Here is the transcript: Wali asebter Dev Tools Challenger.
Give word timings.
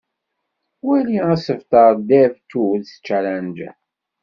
Wali 0.87 1.15
asebter 1.31 1.91
Dev 2.09 2.33
Tools 2.49 2.87
Challenger. 3.05 3.71